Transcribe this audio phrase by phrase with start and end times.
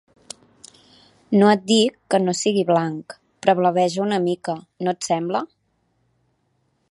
[1.41, 4.55] No et dic que no sigui blanc, però blaveja una mica,
[4.87, 5.45] no et sembla?